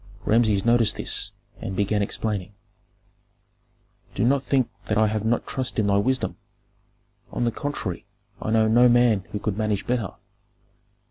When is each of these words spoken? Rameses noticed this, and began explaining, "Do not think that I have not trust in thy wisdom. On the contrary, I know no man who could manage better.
Rameses 0.25 0.65
noticed 0.65 0.95
this, 0.95 1.31
and 1.59 1.75
began 1.75 2.01
explaining, 2.01 2.53
"Do 4.15 4.23
not 4.23 4.41
think 4.41 4.67
that 4.85 4.97
I 4.97 5.05
have 5.05 5.23
not 5.23 5.45
trust 5.45 5.77
in 5.77 5.85
thy 5.85 5.97
wisdom. 5.97 6.37
On 7.31 7.43
the 7.45 7.51
contrary, 7.51 8.07
I 8.41 8.49
know 8.49 8.67
no 8.67 8.89
man 8.89 9.25
who 9.31 9.37
could 9.37 9.59
manage 9.59 9.85
better. 9.85 10.15